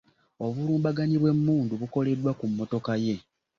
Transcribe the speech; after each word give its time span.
Obulumbaganyi 0.45 1.15
bw’emmundu 1.21 1.73
bukoleddwa 1.81 2.31
ku 2.39 2.45
mmotoka 2.49 2.93
ye. 3.05 3.15